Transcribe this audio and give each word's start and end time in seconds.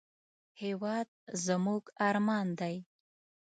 هېواد 0.61 1.07
زموږ 1.45 1.83
ارمان 2.07 2.47
دی 2.59 2.75